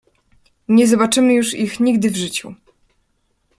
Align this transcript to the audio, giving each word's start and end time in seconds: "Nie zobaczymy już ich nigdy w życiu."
"Nie 0.67 0.87
zobaczymy 0.87 1.33
już 1.33 1.53
ich 1.53 1.79
nigdy 1.79 2.11
w 2.11 2.15
życiu." 2.15 2.55